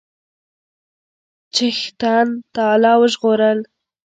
[1.53, 3.59] چښتن تعالی وژغورل.